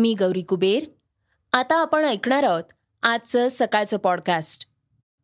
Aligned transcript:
मी 0.00 0.14
गौरी 0.14 0.42
कुबेर. 0.42 0.84
आता 1.52 1.76
आपण 1.76 2.04
ऐकणार 2.04 2.42
आहोत 2.42 2.62
आजचं 3.02 3.48
सकाळचं 3.50 3.96
पॉडकास्ट. 3.96 4.66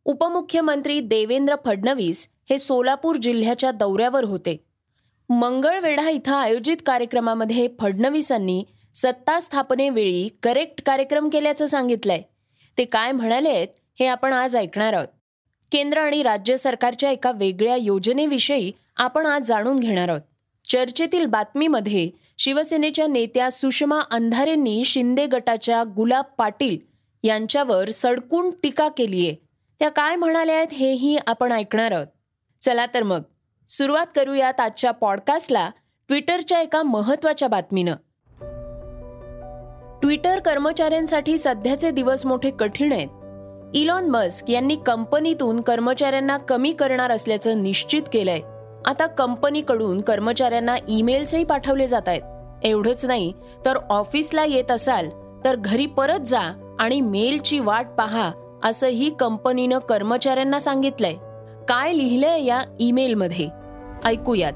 उपमुख्यमंत्री 0.05 0.99
देवेंद्र 0.99 1.55
फडणवीस 1.65 2.29
हे 2.49 2.57
सोलापूर 2.57 3.15
जिल्ह्याच्या 3.15 3.71
दौऱ्यावर 3.71 4.23
होते. 4.23 4.65
मंगळवेढा 5.29 6.09
इथं 6.09 6.35
आयोजित 6.35 6.77
कार्यक्रमामध्ये 6.85 7.69
फडणवीसांनी 7.79 8.63
सत्ता 8.95 9.39
स्थापनेवेळी 9.39 10.29
करेक्ट 10.43 10.81
कार्यक्रम 10.85 11.29
केल्याचं 11.29 11.65
सांगितलंय. 11.65 12.21
ते 12.77 12.85
काय 12.85 13.11
म्हणालेत 13.11 13.67
हे 13.99 14.05
आपण 14.05 14.33
आज 14.33 14.55
ऐकणार 14.55 14.93
आहोत. 14.93 15.07
केंद्र 15.71 16.01
आणि 16.01 16.23
राज्य 16.23 16.57
सरकारच्या 16.57 17.11
एका 17.11 17.31
वेगळ्या 17.31 17.75
योजनेविषयी 17.75 18.71
आपण 18.97 19.25
आज 19.25 19.41
जाणून 19.41 19.79
घेणार 19.79 20.09
आहोत. 20.09 20.21
चर्चेतील 20.69 21.25
बातमीमध्ये 21.25 22.09
शिवसेनेच्या 22.37 23.07
नेत्या 23.07 23.51
सुषमा 23.51 23.99
अंधारेंनी 24.11 24.85
शिंदे 24.85 25.25
गटाच्या 25.25 25.83
गुलाब 25.83 26.25
पाटील 26.37 26.77
यांच्यावर 27.23 27.89
सडकून 27.89 28.49
टीका 28.63 28.87
केली 28.87 29.27
आहे. 29.27 29.35
त्या 29.79 29.89
काय 29.89 30.15
म्हणाल्या 30.15 30.55
आहेत 30.55 30.73
हेही 30.73 31.17
आपण 31.27 31.51
ऐकणार 31.51 31.91
आहोत. 31.91 32.07
चला 32.61 32.85
तर 32.85 33.03
मग 33.03 33.21
सुरुवात 33.69 34.05
करूयात 34.15 34.59
आजच्या 34.59 34.91
पॉडकास्टला 34.91 35.69
ट्विटरच्या 36.07 36.59
एका 36.59 36.83
महत्त्वाच्या 36.83 37.47
बातमीनं. 37.47 37.93
ट्विटर 40.01 40.39
कर्मचाऱ्यांसाठी 40.39 41.37
सध्याचे 41.37 41.91
दिवस 41.91 42.25
मोठे 42.25 42.51
कठीण 42.51 42.91
आहेत. 42.91 43.07
इलॉन 43.75 44.05
मस्क 44.05 44.49
यांनी 44.49 44.75
कंपनीतून 44.75 45.61
कर्मचाऱ्यांना 45.61 46.37
कमी 46.37 46.71
करणार 46.71 47.11
असल्याचं 47.11 47.63
निश्चित 47.63 48.01
केलंय. 48.13 48.39
आता 48.87 49.05
कंपनीकडून 49.05 50.01
कर्मचाऱ्यांना 50.01 50.75
ईमेल्सही 50.89 51.43
पाठवले 51.43 51.87
जात 51.87 52.01
आहेत. 52.07 52.21
एवढंच 52.63 53.05
नाही 53.05 53.33
तर 53.65 53.77
ऑफिसला 53.89 54.45
येत 54.45 54.71
असाल 54.71 55.09
तर 55.45 55.55
घरी 55.55 55.85
परत 55.85 56.19
जा 56.19 56.75
आणि 56.79 57.01
मेलची 57.01 57.59
वाट 57.59 57.87
पहा 57.97 58.31
असंही 58.63 59.09
कंपनीनं 59.09 59.79
कर्मचाऱ्यांना 59.79 60.59
सांगितलंय. 60.59 61.13
काय 61.67 61.93
लिहिलंय 61.93 62.45
या 62.45 62.61
ईमेलमध्ये? 62.79 63.49
ऐकूयात. 64.05 64.53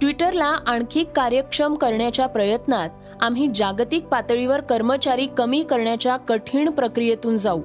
ट्विटरला 0.00 0.56
आणखी 0.66 1.04
कार्यक्षम 1.04 1.74
करण्याच्या 1.74 2.26
प्रयत्नात 2.26 2.88
आम्ही 3.20 3.48
जागतिक 3.54 4.04
पातळीवर 4.04 4.60
कर्मचारी 4.60 5.26
कमी 5.26 5.62
करण्याच्या 5.62 6.16
कठीण 6.16 6.70
प्रक्रियेतून 6.70 7.36
जाऊ. 7.36 7.60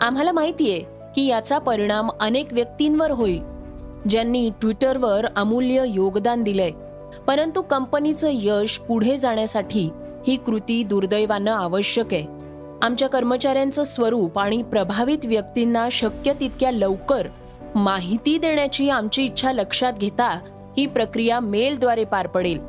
आम्हाला 0.00 0.32
माहितीये 0.32 0.78
की 1.14 1.26
याचा 1.26 1.58
परिणाम 1.58 2.10
अनेक 2.20 2.52
व्यक्तींवर 2.52 3.10
होईल. 3.10 3.55
ज्यांनी 4.08 4.50
ट्विटरवर 4.60 5.26
अमूल्य 5.36 5.84
योगदान 5.86 6.42
दिलंय. 6.42 6.70
परंतु 7.26 7.62
कंपनीचं 7.62 8.28
यश 8.32 8.78
पुढे 8.78 9.16
जाण्यासाठी 9.16 9.90
ही 10.26 10.36
कृती 10.36 10.82
दुर्दैवानं 10.82 11.52
आवश्यक 11.52 12.14
आहे. 12.14 12.26
आमच्या 12.82 13.08
कर्मचाऱ्यांचं 13.08 13.84
स्वरूप 13.84 14.38
आणि 14.38 14.62
प्रभावित 14.62 15.18
व्यक्तींना 15.24 15.88
शक्य 15.92 16.32
तितक्या 16.40 16.70
लवकर 16.70 17.26
माहिती 17.74 18.38
देण्याची 18.38 18.90
आमची 18.90 19.24
इच्छा 19.24 19.52
लक्षात 19.52 19.92
घेता 19.92 20.40
ही 20.76 20.86
प्रक्रिया 20.86 21.40
मेलद्वारे 21.40 22.04
पार 22.04 22.26
पडेल. 22.26 22.60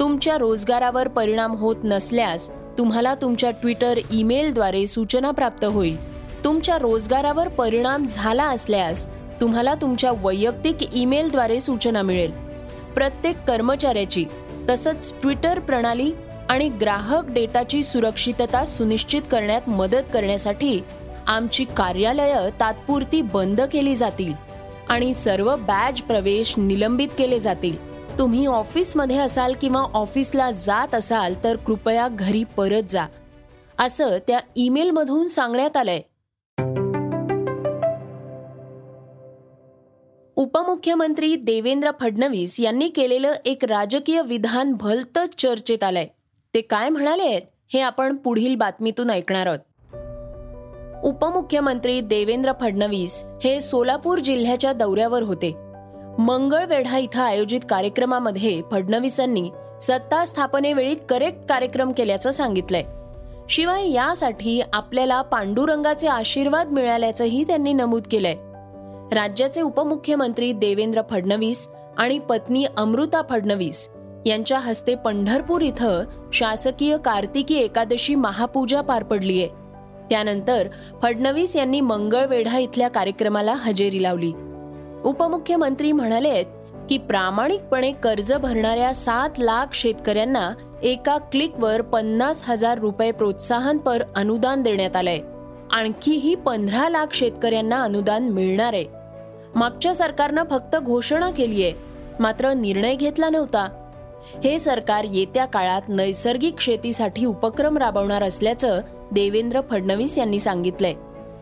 तुमच्या 0.00 0.38
रोजगारावर 0.38 1.08
परिणाम 1.08 1.52
होत 1.52 1.76
नसल्यास 1.84 2.50
तुम्हाला 2.78 3.14
तुमच्या 3.14 3.50
ट्विटर 3.50 3.98
ईमेलद्वारे 4.12 4.86
सूचना 4.86 5.30
प्राप्त 5.30 5.64
होईल. 5.64 6.14
तुमच्या 6.44 6.78
रोजगारावर 6.78 7.48
परिणाम 7.48 8.06
झाला 8.08 8.44
असल्यास 8.44 9.06
तुम्हाला 9.40 9.74
तुमच्या 9.74 10.12
वैयक्तिक 10.22 10.94
ईमेलद्वारे 10.94 11.60
सूचना 11.60 12.02
मिळेल. 12.02 12.30
प्रत्येक 12.94 13.44
कर्मचाऱ्याची 13.44 14.24
तसंच 14.68 15.14
ट्विटर 15.22 15.58
प्रणाली 15.58 16.12
आणि 16.48 16.68
ग्राहक 16.68 17.24
डेटाची 17.28 17.82
सुरक्षितता 17.82 18.64
सुनिश्चित 18.64 19.22
करण्यात 19.30 19.68
मदत 19.68 20.10
करण्यासाठी 20.12 20.80
आमची 21.26 21.64
कार्यालयं 21.64 22.48
तात्पुरती 22.60 23.22
बंद 23.22 23.60
केली 23.60 23.94
जातील 23.94 24.32
आणि 24.88 25.14
सर्व 25.14 25.56
बॅज 25.56 26.00
प्रवेश 26.00 26.54
निलंबित 26.56 27.08
केले 27.18 27.38
जातील. 27.38 27.94
तुम्ही 28.18 28.46
ऑफिसमध्ये 28.46 29.18
असाल 29.18 29.54
किंवा 29.60 29.80
ऑफिसला 29.80 30.50
जात 30.50 30.94
असाल 30.94 31.34
तर 31.44 31.56
कृपया 31.56 32.08
घरी 32.08 32.44
परत 32.44 32.82
जा. 32.88 33.04
असं 33.78 34.18
त्या 34.26 34.38
ईमेलमधून 34.56 35.28
सांगण्यात 35.28 35.76
आलंय. 35.76 36.00
उपमुख्यमंत्री 40.44 41.36
देवेंद्र 41.36 41.90
फडणवीस 42.00 42.60
यांनी 42.60 42.88
केलेलं 42.88 43.32
एक 43.44 43.64
राजकीय 43.64 44.22
विधान 44.22 44.74
भलतच 44.80 45.34
चर्चेत 45.38 45.84
आलंय. 45.84 46.06
ते 46.54 46.60
काय 46.60 46.88
म्हणाले 46.88 47.22
आहेत 47.22 47.42
हे 47.72 47.80
आपण 47.80 48.16
पुढील 48.16 48.54
बातमीतून 48.54 49.10
ऐकणार 49.10 49.46
आहोत. 49.46 49.58
उपमुख्यमंत्री 51.04 52.00
देवेंद्र 52.00 52.52
फडणवीस 52.60 53.24
हे 53.44 53.60
सोलापूर 53.60 54.18
जिल्ह्याच्या 54.18 54.72
दौऱ्यावर 54.72 55.22
होते. 55.22 55.54
मंगळवेढा 56.18 56.98
इथं 56.98 57.22
आयोजित 57.22 57.60
कार्यक्रमामध्ये 57.68 58.62
फडणवीसांनी 58.70 59.50
सत्ता 59.82 60.24
स्थापनेवेळी 60.24 60.94
करेक्ट 61.08 61.38
कार्यक्रम 61.48 61.92
केल्याचं 61.92 62.30
सांगितलंय. 62.30 62.84
शिवाय 63.50 63.90
यासाठी 63.90 64.62
आपल्याला 64.72 65.22
पांडुरंगाचे 65.22 66.06
आशीर्वाद 66.06 66.68
मिळाल्याचंही 66.68 67.44
त्यांनी 67.44 67.72
नमूद 67.72 68.02
केलंय. 68.10 68.36
राज्याचे 69.12 69.62
उपमुख्यमंत्री 69.62 70.52
देवेंद्र 70.52 71.02
फडणवीस 71.10 71.68
आणि 71.98 72.18
पत्नी 72.18 72.64
अमृता 72.76 73.20
फडणवीस 73.30 73.88
यांच्या 74.26 74.58
हस्ते 74.58 74.94
पंढरपूर 74.94 75.62
इथं 75.62 76.04
शासकीय 76.32 76.96
कार्तिकी 76.96 77.54
एकादशी 77.54 78.14
महापूजा 78.14 78.80
पार 78.80 79.02
पडलीये 79.02 79.48
त्यानंतर 80.10 80.68
फडणवीस 81.02 81.56
यांनी 81.56 81.80
मंगळवेढा 81.80 82.58
इथल्या 82.58 82.88
कार्यक्रमाला 82.88 83.54
हजेरी 83.54 84.02
लावली. 84.02 84.32
उपमुख्यमंत्री 85.04 85.92
म्हणाले 85.92 86.42
की 86.88 86.98
प्रामाणिकपणे 86.98 87.92
कर्ज 87.92 88.32
भरणाऱ्या 88.32 88.94
सात 88.94 89.38
लाख 89.38 89.74
शेतकऱ्यांना 89.74 90.50
एका 90.82 91.18
क्लिकवर 91.18 91.80
पन्नास 91.82 92.42
हजार 92.48 92.78
रुपये 92.78 93.12
प्रोत्साहनपर 93.12 94.02
अनुदान 94.16 94.62
देण्यात 94.62 94.96
आलंय. 94.96 95.20
आणखीही 95.74 96.34
पंधरा 96.34 96.88
लाख 96.88 97.06
शेतकऱ्यांना 97.12 97.82
अनुदान 97.82 98.28
मिळणार 98.28 98.72
आहे. 98.72 98.84
मागच्या 99.54 99.94
सरकारनं 99.94 100.42
फक्त 100.50 100.76
घोषणा 100.76 101.30
केली 101.30 101.64
आहे 101.64 101.72
मात्र 102.20 102.52
निर्णय 102.52 102.94
घेतला 102.94 103.28
नव्हता. 103.28 103.68
हे 104.44 104.58
सरकार 104.58 105.06
येत्या 105.12 105.44
काळात 105.44 105.82
नैसर्गिक 105.88 106.60
शेतीसाठी 106.60 107.24
उपक्रम 107.24 107.78
राबवणार 107.78 108.22
असल्याचं 108.22 108.80
देवेंद्र 109.12 109.60
फडणवीस 109.60 110.18
यांनी 110.18 110.38
सांगितलंय. 110.38 110.94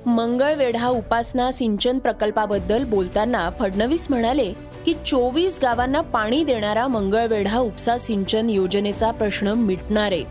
मंगळवेढा 0.06 0.88
उपासना 0.88 1.50
सिंचन 1.50 1.98
प्रकल्पाबद्दल 1.98 2.84
बोलताना 2.84 3.50
फडणवीस 3.50 4.06
म्हणाले 4.10 4.53
की 4.87 4.94
चोवीस 5.06 5.59
गावांना 5.62 6.00
पाणी 6.00 6.44
देणारा 6.44 6.87
मंगळवेढा 6.87 7.59
उपसा 7.59 7.97
सिंचन 7.97 8.50
योजनेचा 8.50 9.10
प्रश्न 9.10 9.48
मिटणार 9.48 10.12
आहे. 10.12 10.24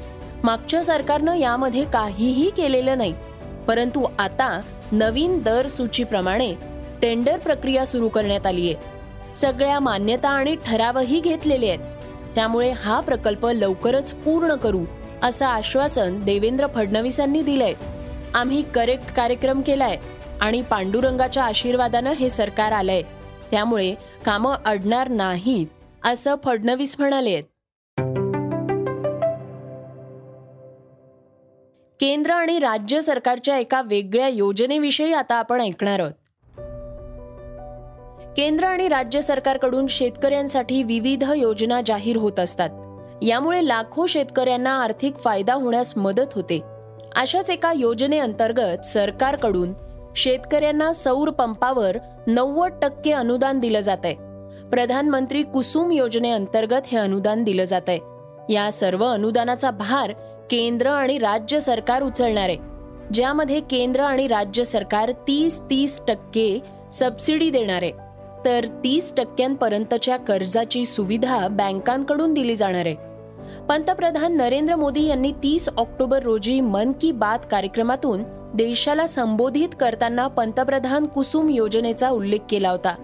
मागच्या 0.44 0.84
सरकारनं 0.84 1.36
यामध्ये 1.36 1.84
काहीही 1.84 2.50
केलेलं 2.50 2.98
नाही. 2.98 3.14
परंतु 3.68 4.06
आता 4.19 4.62
नवीन 4.92 5.40
दर 5.40 5.68
सूचीप्रमाणे 5.68 6.54
टेंडर 7.02 7.38
प्रक्रिया 7.38 7.86
सुरू 7.86 8.08
करण्यात 8.08 8.46
आली 8.46 8.74
आहे. 8.74 9.36
सगळ्या 9.36 9.80
मान्यता 9.80 10.30
आणि 10.30 10.56
ठरावही 10.66 11.19
घेतलेले 11.19 11.68
आहेत. 11.68 11.80
त्यामुळे 12.36 12.72
हा 12.72 13.00
प्रकल्प 13.00 13.46
लवकरच 13.46 14.13
पूर्ण 14.13 14.56
करू 14.56 14.81
असं 15.24 15.46
आश्वासन 15.46 16.24
देवेंद्र 16.25 16.68
फडणवीसांनी 16.68 17.42
दिलंय. 17.42 17.74
आम्ही 18.34 18.62
करेक्ट 18.62 19.13
कार्यक्रम 19.13 19.62
केलाय 19.62 19.98
आणि 20.42 20.62
पांडुरंगाच्या 20.62 21.44
आशीर्वादानं 21.44 22.12
हे 22.12 22.30
सरकार 22.30 22.72
आलंय. 22.72 23.02
त्यामुळे 23.52 23.96
कामं 24.25 24.56
अडणार 24.66 25.08
नाहीत 25.08 25.68
असं 26.04 26.36
फडणवीस 26.46 26.96
म्हणाले 27.00 27.42
केंद्र 32.01 32.31
आणि 32.31 32.59
राज्य 32.59 33.01
सरकारच्या 33.01 33.57
एका 33.57 33.81
वेगळ्या 33.81 34.27
योजनेविषयी 34.27 35.13
आता 35.13 35.36
आपण 35.36 35.62
ऐकणार 35.62 36.00
आहोत. 36.00 36.12
केंद्र 38.38 38.65
आणि 38.65 38.88
राज्य 38.88 39.21
सरकारकडून 39.21 39.88
शेतकऱ्यांसाठी 39.88 40.83
विविध 40.83 41.24
योजना 41.36 41.81
जाहीर 41.86 42.18
होत 42.18 42.39
असतात. 42.39 42.69
यामुळे 43.21 43.68
लाखो 43.68 44.06
शेतकऱ्यांना 44.06 44.71
आर्थिक 44.83 45.15
फायदा 45.15 45.53
होण्यास 45.53 45.94
मदत 45.98 46.33
होते. 46.36 46.59
अशाच 47.15 47.50
एका 47.50 47.74
योजनेअंतर्गत 47.75 48.86
सरकारकडून 48.86 49.74
शेतकऱ्यांना 50.15 50.94
सौर 50.94 51.30
पंपावर 51.30 51.98
नव्वद 52.27 52.71
टक्के 52.81 53.12
अनुदान 53.12 53.59
दिलं 53.59 53.80
जात 53.80 53.98
आहे 54.03 54.15
प्रधानमंत्री 54.69 55.44
कुसुम 55.44 55.92
योजनेअंतर्गत 55.92 56.88
हे 56.92 56.98
अनुदान 56.98 57.44
दिलं 57.44 57.65
जात 57.65 57.81
आहे 57.88 58.00
या 58.53 58.71
सर्व 58.71 59.06
अनुदानाचा 59.06 59.71
भार 59.71 60.13
केंद्र 60.51 60.88
आणि 60.88 61.18
राज्य 61.18 61.59
सरकार 61.59 62.03
उचलणार 62.03 62.50
आहे 62.50 62.57
ज्यामध्ये 63.13 63.59
केंद्र 63.59 64.01
आणि 64.01 64.27
राज्य 64.27 64.63
सरकार 64.63 65.12
तीस 65.27 65.59
तीस 65.69 66.00
टक्के 66.07 66.59
सबसिडी 66.94 67.50
देणार 67.50 67.81
आहे 67.81 67.92
तर 68.45 68.65
तीस 68.83 69.13
टक्क्यांपर्यंतच्या 69.18 70.18
कर्जाची 70.18 70.86
सुविधा 70.86 71.48
बँकांकडून 71.48 72.33
दिली 72.33 72.56
जाणार. 72.56 72.86
आहे 72.86 72.95
पंतप्रधान 73.69 74.36
नरेंद्र 74.38 74.75
मोदी 74.75 75.06
यांनी 75.06 75.31
तीस 75.44 75.69
ऑक्टोबर 75.77 76.24
रोजी 76.24 76.59
मन 76.59 76.92
की 77.01 77.12
बात 77.12 77.39
कार्यक्रमातून 77.51 78.24
देशाला 78.53 79.07
संबोधित 79.07 79.69
करताना 79.80 80.27
पंतप्रधान 80.27 81.06
कुसुम 81.06 81.50
योजनेचा 81.50 82.09
उल्लेख 82.09 82.39
केला 82.50 82.69
होता. 82.69 82.95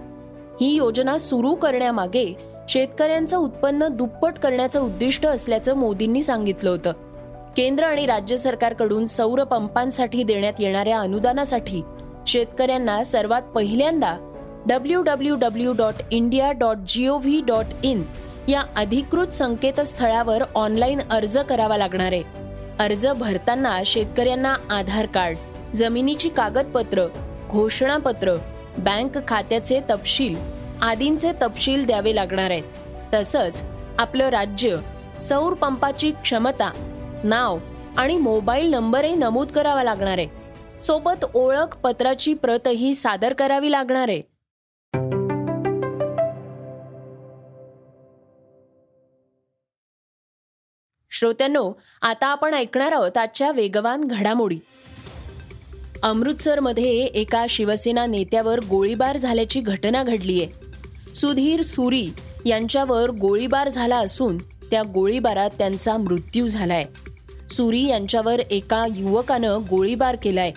ही 0.62 0.76
योजना 0.76 1.18
सुरू 1.18 1.56
करण्यामागे 1.56 2.34
शेतकऱ्यांचं 2.70 3.38
उत्पन्न 3.38 3.88
दुप्पट 3.88 4.40
करण्याचं 4.40 4.82
उद्दिष्ट 4.82 5.26
असल्याचं 5.26 5.76
मोदींनी 5.76 6.22
सांगितलं 6.22 6.70
होतं. 6.70 6.92
केंद्र 7.58 7.84
आणि 7.84 8.06
राज्य 8.06 8.38
सरकारकडून 8.38 9.06
सौर 9.06 9.44
पंपांसाठी 9.44 10.24
देण्यात 10.24 10.60
येणाऱ्या 10.60 11.00
अनुदानासाठी 11.00 11.82
शेतकऱ्यांना 12.28 13.04
सर्वात 13.04 13.42
पहिल्यांदा 13.42 14.16
W 14.68 15.02
W 15.02 15.36
W 15.36 15.74
dot 15.74 16.02
India 16.12 16.52
dot 16.52 16.78
G O V 16.88 17.42
dot 17.42 17.66
in 17.84 18.04
या 18.48 18.62
अधिकृत 18.76 19.28
संकेतस्थळावर 19.28 20.44
ऑनलाईन 20.56 21.00
अर्ज 21.10 21.38
करावा 21.38 21.78
लागणार 21.78 22.12
आहे. 22.12 22.24
अर्ज 22.80 23.08
भरताना 23.08 23.82
शेतकऱ्यांना 23.86 24.54
आधार 24.70 25.06
कार्ड 25.06 25.38
जमिनीची 25.76 26.30
कागदपत्र 26.30 27.06
घोषणापत्र 27.50 28.36
बँक 28.78 29.18
खात्याचे 29.28 29.80
तपशील 29.90 30.36
आदींचे 30.82 31.32
तपशील 31.42 31.86
द्यावे 31.86 32.16
लागणार 32.16 32.52
आहेत. 32.52 32.64
तसंच 33.14 33.64
आपलं 33.98 34.30
राज्य 34.30 34.76
सौर 35.22 35.54
पंपाची 35.54 36.12
क्षमता 36.12 36.72
नाव 37.24 37.58
आणि 37.98 38.18
मोबाईल 38.18 38.70
नंबरही 38.70 39.16
नमूद 39.16 39.48
करावा 39.48 39.84
लागणार 39.84 40.18
आहे. 40.18 40.28
सोबत 40.80 41.26
ओळख 41.34 41.78
पत्राची 41.78 42.34
प्रतही 42.34 42.94
सादर 42.94 43.34
करावी 43.34 43.72
लागणार 43.72 44.10
आहे. 44.10 44.22
श्रोत्यांनो 51.12 51.74
आता 52.02 52.28
आपण 52.28 52.54
ऐकणार 52.54 52.92
आहोत 52.92 53.18
आजच्या 53.18 53.52
वेगवान 53.52 54.02
घडामोडी. 54.02 54.60
अमृतसरमध्ये 56.04 56.92
एका 56.92 57.46
शिवसेना 57.50 58.06
नेत्यावर 58.06 58.60
गोळीबार 58.60 59.18
झाल्याची 59.18 59.62
घटना 59.62 60.04
घडलीय. 60.04 60.48
सुधीर 61.16 61.62
सुरी 61.62 62.10
यांच्यावर 62.46 63.12
गोळीबार 63.12 63.70
झाला 63.70 63.98
असून 63.98 64.38
त्या 64.38 64.84
गोळीबारात 64.84 65.50
त्यांचा 65.58 65.98
मृत्यू 65.98 66.48
झालाय. 66.48 66.86
सुरी 67.52 67.88
यांच्यावर 67.88 68.40
एका 68.40 68.86
युवकानं 68.96 69.60
गोळीबार 69.70 70.16
केलाय. 70.24 70.52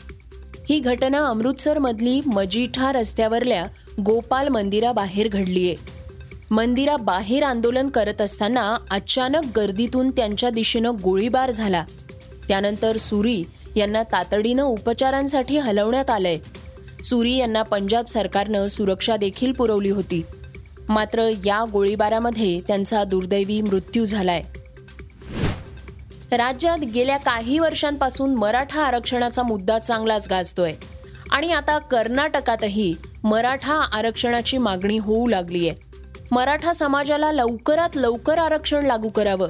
ही 0.70 0.81
घटना 0.81 1.26
अमृतसरमधली 1.26 2.20
मजिठा 2.26 2.92
रस्त्यावरल्या 2.92 3.66
गोपाल 4.00 4.48
मंदिराबाहेर 4.48 5.28
घडलीये. 5.28 5.76
मंदिराबाहेर 6.50 7.42
आंदोलन 7.42 7.88
करत 7.88 8.20
असताना 8.20 8.76
अचानक 8.90 9.58
गर्दीतून 9.58 10.10
त्यांच्या 10.10 10.50
दिशेनं 10.50 10.92
गोळीबार 11.04 11.50
झाला. 11.50 11.84
त्यानंतर 12.48 12.96
सुरी 12.96 13.44
यांना 13.76 14.02
तातडीनं 14.02 14.62
उपचारांसाठी 14.62 15.58
हलवण्यात 15.58 16.10
आलंय. 16.10 16.38
सुरी 17.04 17.37
यांना 17.37 17.62
पंजाब 17.62 18.06
सरकारनं 18.06 18.66
सुरक्षा 18.66 19.16
देखील 19.16 19.52
पुरवली 19.52 19.90
होती. 19.90 20.22
मात्र 20.88 21.31
या 21.46 21.64
गोळीबारामध्ये 21.72 22.60
त्यांचा 22.60 23.04
दुर्दैवी 23.04 23.60
मृत्यू 23.60 24.04
झालाय. 24.04 24.42
राज्यात 26.32 26.79
गेल्या 26.79 27.17
काही 27.17 27.59
वर्षांपासून 27.59 28.35
मराठा 28.35 28.82
आरक्षणाचा 28.82 29.43
मुद्दा 29.43 29.79
चांगलाच 29.79 30.27
गाजतोय. 30.31 30.73
आणि 31.31 31.53
आता 31.53 31.79
कर्नाटकातही 31.79 32.94
मराठा 33.25 33.75
आरक्षणाची 33.93 34.59
मागणी 34.59 34.99
होऊ 34.99 35.27
लागली 35.27 35.69
आहे 35.69 35.79
मराठा 36.31 36.73
समाजाला 36.73 37.32
लवकरात 37.32 37.97
लवकर 37.97 38.38
आरक्षण 38.38 38.87
लागू 38.87 39.09
करावं. 39.09 39.49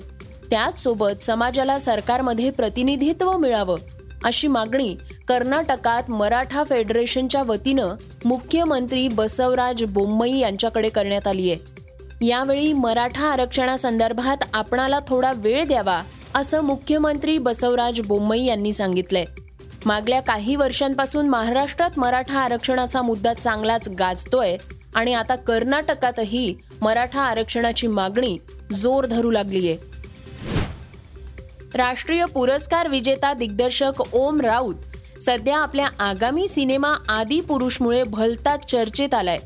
त्याचसोबत 0.50 1.20
समाजाला 1.20 1.78
सरकारमध्ये 1.78 2.50
प्रतिनिधित्व 2.50 3.36
मिळावं 3.36 3.76
अशी 4.24 4.48
मागणी 4.48 4.96
कर्नाटकात 5.28 6.10
मराठा 6.10 6.64
फेडरेशनच्या 6.64 7.42
वतीनं 7.42 7.94
मुख्यमंत्री 8.24 9.08
बसवराज 9.08 9.84
बोम्मई 9.84 10.38
यांच्याकडे 10.38 10.88
करण्यात 10.88 11.26
आली 11.26 11.50
आहे 11.50 12.26
यावेळी 12.26 12.72
मराठा 12.72 13.26
आरक्षणासंदर्भात 13.26 14.44
आपणाला 14.54 14.98
थोडा 15.08 15.32
वेळ 15.36 15.64
द्यावा 15.64 16.02
असं 16.34 16.60
मुख्यमंत्री 16.60 17.38
बसवराज 17.38 18.00
बोम्मई 18.00 18.44
यांनी 18.44 18.72
सांगितलंय. 18.72 19.24
मागल्या 19.86 20.20
काही 20.20 20.56
वर्षांपासून 20.56 21.28
महाराष्ट्रात 21.28 21.90
मराठा 21.96 22.38
आरक्षणाचा 22.38 23.02
मुद्दा 23.02 23.34
चांगलाच 23.34 23.88
गाजतोय 23.88 24.56
आणि 24.94 25.14
आता 25.14 25.36
कर्नाटकातही 25.36 26.54
मराठा 26.82 27.20
आरक्षणाची 27.20 27.86
मागणी 27.86 28.38
जोर 28.72 29.06
धरू 29.06 29.30
लागलीय. 29.30 29.76
राष्ट्रीय 31.74 32.24
पुरस्कार 32.24 32.88
विजेता 32.88 33.32
दिग्दर्शक 33.32 34.02
ओम 34.12 34.40
राऊत 34.40 34.74
सध्या 35.20 35.58
आपल्या 35.58 35.88
आगामी 35.98 36.48
सिनेमा 36.48 36.94
आदी 37.08 37.40
पुरुषमुळे 37.40 38.02
भलताच 38.02 38.70
चर्चेत 38.70 39.14
आलाय. 39.14 39.38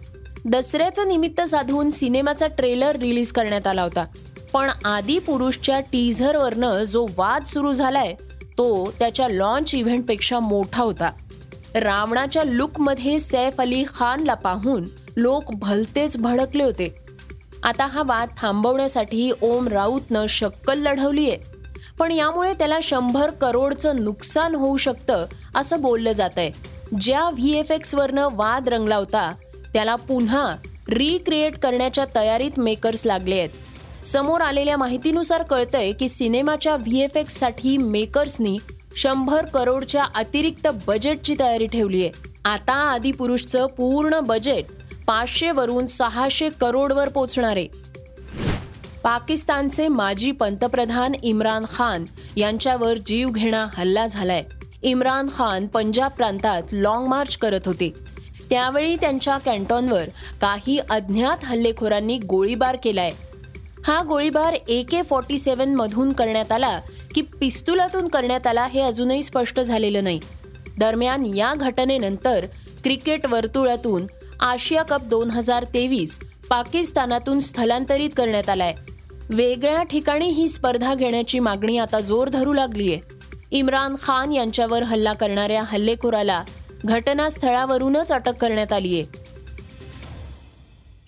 दसऱ्याचं 0.44 1.08
निमित्त 1.08 1.40
साधून 1.40 1.90
सिनेमाचा 1.90 2.46
ट्रेलर 2.46 2.96
रिलीज 2.96 3.32
करण्यात 3.32 3.66
आला 3.66 3.82
होता. 3.82 4.04
पण 4.54 4.70
आदिपुरुषच्या 4.84 5.78
टीझरवरनं 5.92 6.82
जो 6.84 7.06
वाद 7.16 7.44
सुरू 7.44 7.72
झालाय 7.72 8.12
तो 8.58 8.90
त्याच्या 8.98 9.28
लॉन्च 9.28 9.74
इव्हेंटपेक्षा 9.74 10.38
मोठा 10.38 10.82
होता. 10.82 11.10
रावणाच्या 11.74 12.44
लुकमध्ये 12.44 13.18
सैफ 13.20 13.60
अली 13.60 13.82
खानला 13.88 14.34
पाहून 14.34 14.84
लोक 15.16 15.50
भलतेच 15.52 16.16
भडकले 16.16 16.64
होते. 16.64 16.94
आता 17.62 17.86
हा 17.86 18.02
वाद 18.06 18.28
थांबवण्यासाठी 18.36 19.30
ओम 19.42 19.68
राऊतनं 19.68 20.26
शक्कल 20.28 20.78
लढवली 20.78 21.28
आहे 21.30 21.52
पण 21.98 22.12
यामुळे 22.12 22.52
त्याला 22.52 22.78
शंभर 22.82 23.30
करोडचं 23.30 24.02
नुकसान 24.04 24.54
होऊ 24.54 24.76
शकतं 24.76 25.26
असं 25.54 25.80
बोललं 25.80 26.12
जात 26.12 26.38
आहे 26.38 26.50
ज्या 27.00 27.28
व्ही 27.30 27.58
एफ 27.58 27.72
एक्सवरनं 27.72 28.28
वाद 28.32 28.68
रंगला 28.68 28.96
होता 28.96 29.32
त्याला 29.72 29.94
पुन्हा 29.96 30.46
रिक्रिएट 30.88 31.58
करण्याच्या 31.58 32.04
तयारीत 32.14 32.58
मेकर्स 32.58 33.06
लागले 33.06 33.38
आहेत. 33.38 33.50
समोर 34.06 34.40
आलेल्या 34.40 34.76
माहितीनुसार 34.76 35.42
कळतंय 35.42 35.92
की 35.92 36.08
सिनेमाच्या 36.08 36.76
व्ही 36.76 37.02
एफ 37.02 37.16
एक्ससाठी 37.16 37.76
मेकर्सनी 37.76 38.58
शंभर 38.96 39.46
करोडच्या 39.46 40.04
अतिरिक्त 40.14 40.68
बजेटची 40.86 41.34
तयारी 41.40 41.66
ठेवली 41.66 42.02
आहे. 42.02 42.10
आता 42.44 42.72
आदी 42.72 43.12
पुरुषचं 43.12 43.66
पूर्ण 43.66 44.20
बजेट 44.20 44.64
पाचशे 45.06 45.50
वरून 45.50 45.86
सहाशे 45.86 46.48
करोडवर 46.60 47.08
पोचणार 47.08 47.56
आहे. 47.56 47.68
पाकिस्तानचे 49.04 49.88
माजी 49.88 50.30
पंतप्रधान 50.32 51.12
इम्रान 51.22 51.64
खान 51.74 52.04
यांच्यावर 52.36 52.98
जीवघेणा 53.06 53.66
हल्ला 53.72 54.06
झालाय. 54.06 54.44
इम्रान 54.82 55.26
खान 55.36 55.66
पंजाब 55.66 56.10
प्रांतात 56.10 56.62
लाँग 56.72 57.06
मार्च 57.06 57.36
करत 57.36 57.66
होते. 57.66 57.94
त्यावेळी 58.50 58.96
त्यांच्या 58.96 59.38
कॅन्टॉनवर 59.38 60.04
काही 60.40 60.78
अज्ञात 60.90 61.44
हल्लेखोरांनी 61.44 62.18
गोळीबार 62.18 62.76
केलाय. 62.82 63.12
हा 63.86 64.02
गोळीबार 64.02 64.54
ए 64.68 64.82
के 64.82 65.02
फॉर्टी 65.02 65.38
सेव्हन 65.38 65.74
मधून 65.74 66.12
करण्यात 66.12 66.52
आला 66.52 66.80
की 67.14 67.22
पिस्तुलातून 67.22 68.08
करण्यात 68.08 68.46
आला 68.46 68.66
हे 68.66 68.80
अजूनही 68.80 69.22
स्पष्ट 69.22 69.60
झालेलं 69.60 70.04
नाही. 70.04 70.20
दरम्यान 70.78 71.26
या 71.26 71.54
घटनेनंतर 71.54 72.46
क्रिकेट 72.84 73.26
वर्तुळातून 73.26 74.06
आशिया 74.40 74.82
कप 74.82 75.02
दोन 75.02 75.30
हजार 75.30 75.64
तेवीस 75.64 76.20
पाकिस्तानातून 76.48 77.40
स्थलांतरित 77.40 78.10
करण्यात 78.16 78.48
आलाय. 78.48 78.74
वेगळ्या 79.28 79.82
ठिकाणी 79.82 80.28
ही 80.28 80.48
स्पर्धा 80.48 80.94
घेण्याची 80.94 81.38
मागणी 81.38 81.78
आता 81.78 82.00
जोर 82.00 82.28
धरू 82.28 82.52
लागलीय. 82.52 82.98
इम्रान 83.50 83.94
खान 84.02 84.32
यांच्यावर 84.32 84.82
हल्ला 84.82 85.12
करणाऱ्या 85.12 85.62
हल्लेखोराला 85.62 86.42
घटनास्थळावरूनच 86.84 88.12
अटक 88.12 88.34
करण्यात 88.34 88.72
आलीय. 88.72 89.02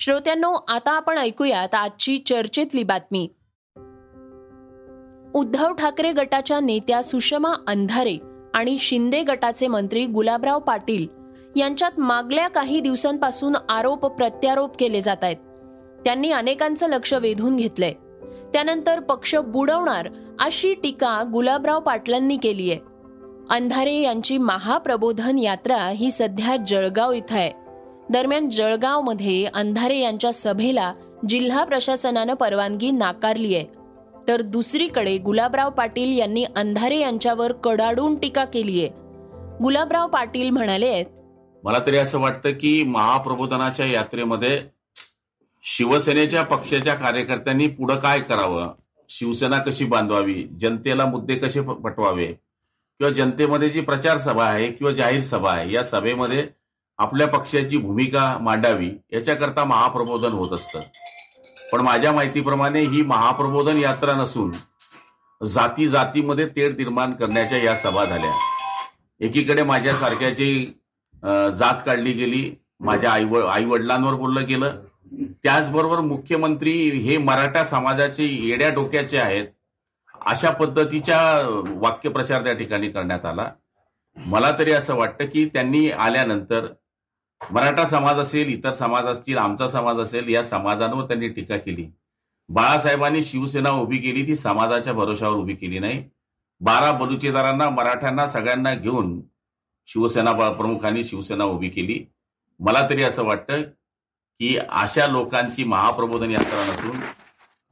श्रोत्यांनो 0.00 0.53
आता 0.69 0.93
आपण 0.93 1.19
ऐकूयात 1.19 1.75
आजची 1.75 2.19
चर्चेतली 2.19 2.83
बातमी. 2.83 3.29
उद्धव 5.35 5.73
ठाकरे 5.73 6.12
गटाच्या 6.12 6.61
नेत्या 6.61 7.03
सुषमा 7.03 7.53
अंधारे 7.67 8.19
आणि 8.55 8.79
शिंदे 8.79 9.23
गटाचे 9.23 9.67
मंत्री 9.67 10.07
गुलाबराव 10.07 10.59
पाटील 10.59 11.07
यांच्यात 11.57 12.00
मागल्या 12.00 12.49
काही 12.49 12.81
दिवसांपासून 12.81 13.57
आरोप 13.69 14.07
प्रत्यारोप 14.07 14.76
केले 14.79 15.00
जात 15.00 15.17
आहेत. 15.23 15.37
त्यांनी 16.05 16.31
अनेकांचं 16.31 16.88
लक्ष 16.88 17.15
वेधून 17.15 17.57
घेतलंय. 17.57 17.93
त्यानंतर 18.53 19.00
पक्ष 19.00 19.35
बुडवणार 19.35 20.09
अशी 20.41 20.75
टीका 20.75 21.23
गुलाबराव 21.33 21.81
पाटलांनी 21.81 22.37
केली 22.37 22.71
आहे 22.71 22.81
अंधारे 23.50 23.95
यांची 23.95 24.38
महाप्रबोधन 24.38 25.38
यात्रा 25.38 25.76
ही 25.76 26.11
सध्या 26.11 26.57
जळगाव 26.57 27.12
इथं 27.12 27.37
आहे. 27.37 27.66
दरम्यान 28.13 28.49
जळगावमध्ये 28.49 29.45
अंधारे 29.45 29.99
यांच्या 29.99 30.33
सभेला 30.33 30.93
जिल्हा 31.29 31.65
प्रशासनानं 31.65 32.35
परवानगी 32.35 32.91
नाकारली 32.91 33.55
आहे. 33.55 33.67
तर 34.29 34.41
दुसरीकडे 34.41 35.17
गुलाबराव 35.19 35.71
पाटील 35.71 36.19
यांनी 36.19 36.45
अंधारे 36.57 36.99
यांच्यावर 37.01 37.53
कडाडून 37.53 38.15
टीका 38.15 38.45
केली 38.45 38.81
आहे. 38.81 38.89
गुलाबराव 39.63 40.07
पाटील 40.09 40.51
म्हणाले 40.51 40.89
आहेत 40.89 41.07
मला 41.65 41.79
तरी 41.87 41.97
असं 41.97 42.21
वाटतं 42.21 42.51
की 42.51 42.83
महाप्रबोधनाच्या 42.83 43.87
यात्रेमध्ये 43.87 44.59
शिवसेनेच्या 45.65 46.43
पक्षाच्या 46.43 46.95
कार्यकर्त्यांनी 46.95 47.67
पुढं 47.67 47.97
काय 47.97 48.21
करावं? 48.21 48.73
शिवसेना 49.09 49.59
कशी 49.59 49.85
बांधवावी? 49.85 50.43
जनतेला 50.61 51.07
मुद्दे 51.07 51.35
कसे 51.35 51.61
पटवावे? 51.61 52.27
किंवा 52.27 53.11
जनतेमध्ये 53.13 53.69
जी 53.71 53.81
प्रचार 53.81 54.19
सभा 54.19 54.45
आहे 54.45 54.71
किंवा 54.71 54.93
जाहीर 54.93 55.21
सभा 55.21 55.53
आहे 55.53 55.73
या 55.73 55.83
सभेमध्ये 55.85 56.47
आपल्या 56.99 57.26
पक्षाची 57.29 57.76
भूमिका 57.76 58.37
मांडावी 58.41 58.91
याच्याकरता 59.12 59.65
महाप्रबोधन 59.65 60.33
होत 60.33 60.53
असतं. 60.53 60.81
पण 61.73 61.81
माझ्या 61.81 62.12
माहितीप्रमाणे 62.12 62.81
ही 62.81 63.03
महाप्रबोधन 63.03 63.79
यात्रा 63.79 64.12
नसून 64.15 64.53
जाती 65.41 65.88
जातीमध्ये 65.88 66.47
तेढ 66.47 66.76
निर्माण 66.76 67.12
करण्याच्या 67.12 67.59
या 67.59 67.75
सभा 67.76 68.05
झाल्या. 68.05 68.33
एकीकडे 69.21 69.62
माझ्यासारख्याची 69.62 70.65
जात 71.57 71.81
काढली 71.87 72.12
गेली 72.12 72.50
माझ्या 72.81 73.11
आई 73.11 73.25
आई 73.50 73.65
वडिलांवर 73.65 74.15
बोललं 74.15 74.47
गेलं. 74.47 74.81
त्याचबरोबर 75.43 76.00
मुख्यमंत्री 76.00 76.73
हे 77.00 77.17
मराठा 77.19 77.65
समाजाचे 77.65 78.25
येड्या 78.25 78.71
डोक्याचे 78.75 79.19
आहेत 79.19 79.47
अशा 80.26 80.50
पद्धतीच्या 80.50 81.19
वाक्यप्रचार 81.81 82.43
त्या 82.45 82.53
ठिकाणी 82.53 82.88
करण्यात 82.91 83.25
आला. 83.26 83.49
मला 84.17 84.50
तरी 84.59 84.73
असं 84.73 84.95
वाटतं 84.97 85.25
की 85.25 85.45
त्यांनी 85.47 85.91
आल्यानंतर 85.91 86.67
मराठा 87.40 87.85
समाज 87.85 88.19
असेल 88.19 88.49
इतर 88.49 88.73
समाज 88.73 89.05
असतील 89.07 89.38
आमचा 89.38 89.69
समाज 89.69 90.00
असेल 90.00 90.28
या 90.28 90.43
समाजांवर 90.45 91.07
त्यांनी 91.07 91.28
टीका 91.28 91.57
केली. 91.57 91.87
बाळासाहेबांनी 92.49 93.23
शिवसेना 93.23 93.71
उभी 93.71 93.99
केली 93.99 94.26
ती 94.26 94.37
समाजाच्या 94.37 94.93
भरोशावर 94.93 95.37
उभी 95.37 95.55
केली 95.55 95.78
नाही. 95.78 96.02
बारा 96.61 96.90
बलुचेदारांना 96.93 97.69
मराठ्यांना 97.71 98.26
सगळ्यांना 98.28 98.75
घेऊन 98.75 99.21
शिवसेना 99.88 100.33
प्रमुखांनी 100.50 101.05
शिवसेना 101.05 101.45
उभी 101.45 101.69
केली. 101.69 102.05
मला 102.61 102.87
तरी 102.90 103.02
असं 103.02 103.25
वाटतं 103.25 103.62
की 103.62 104.57
अशा 104.59 105.07
लोकांची 105.07 105.64
महाप्रबोधन 105.64 106.31
यात्रा 106.31 106.64
नसून 106.64 107.00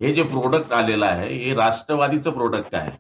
हे 0.01 0.15
जे 0.15 0.23
प्रोडक्ट 0.23 0.73
आलेलं 0.73 1.07
आहे 1.07 1.35
हे 1.35 1.55
राष्ट्रवादीचं 1.55 2.31
प्रोडक्ट 2.31 2.75
आहे. 2.75 2.91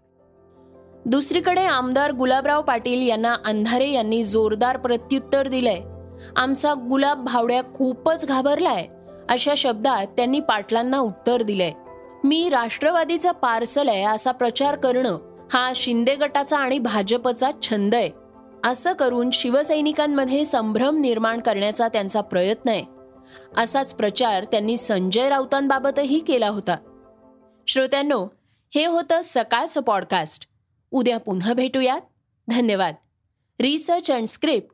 दुसरीकडे 1.07 1.65
आमदार 1.65 2.13
गुलाबराव 2.13 2.63
पाटील 2.63 3.09
यांना 3.09 3.35
अंधारे 3.47 3.91
यांनी 3.93 4.23
जोरदार 4.25 4.77
प्रत्युत्तर 4.77 5.49
दिलंय. 5.49 5.81
आमचा 6.37 6.75
गुलाब 6.75 7.25
भावड्या 7.25 7.63
खूपच 7.75 8.27
घाबरलाय 8.27 8.89
अशा 9.29 9.55
शब्दात 9.57 10.07
त्यांनी 10.07 10.41
पाटलांना 10.41 10.99
उत्तर 10.99 11.43
दिलंय. 11.43 11.73
मी 12.25 12.49
राष्ट्रवादीचा 12.49 13.33
पार्सल 13.33 13.89
आहे 13.89 14.05
असा 14.05 14.33
प्रचार 14.33 14.77
करणं 14.77 15.19
हा 15.53 15.73
शिंदे 15.77 16.17
गटाचा 16.17 16.59
आणि 16.59 16.79
भाजपचा 16.79 17.51
छंद 17.63 17.95
आहे. 17.95 18.11
असं 18.65 18.93
करून 18.93 19.31
शिवसैनिकांमध्ये 19.31 20.45
संभ्रम 20.45 21.01
निर्माण 21.01 21.41
करण्याचा 21.41 21.89
त्यांचा 21.89 22.21
प्रयत्न 22.21 22.69
आहे. 22.69 22.85
असाच 23.57 23.95
प्रचार 23.95 24.45
त्यांनी 24.45 24.77
संजय 24.77 25.29
राऊतांबाबतही 25.29 26.19
केला 26.19 26.49
होता. 26.49 26.77
श्रोत्यांनो 27.67 28.27
हे 28.75 28.87
होतं 28.87 29.21
सकाळचं 29.25 29.81
पॉडकास्ट 29.81 30.49
उद्या 30.91 31.19
पुन्हा 31.19 31.53
भेटूयात. 31.53 32.01
धन्यवाद. 32.49 32.95
Research 33.61 34.11
and 34.11 34.29
script 34.29 34.74